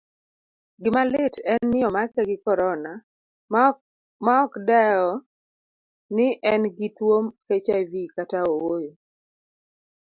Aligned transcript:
Gimalit 0.81 1.35
en 1.51 1.61
ni 1.71 1.79
omake 1.87 2.21
gi 2.29 2.35
corona 2.45 2.91
maokdewo 4.25 5.09
ni 6.15 6.25
engi 6.51 6.87
tuwo 6.95 7.17
hiv 7.47 7.89
kata 8.15 8.39
ooyo. 8.65 8.91